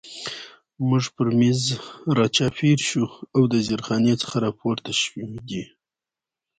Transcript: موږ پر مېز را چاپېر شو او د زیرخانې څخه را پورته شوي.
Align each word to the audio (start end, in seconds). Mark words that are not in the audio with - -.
موږ 0.87 1.03
پر 1.15 1.27
مېز 1.39 1.61
را 2.17 2.25
چاپېر 2.35 2.79
شو 2.89 3.03
او 3.35 3.41
د 3.53 3.53
زیرخانې 3.67 4.13
څخه 4.21 4.37
را 4.45 4.51
پورته 4.59 4.91
شوي. 5.01 5.27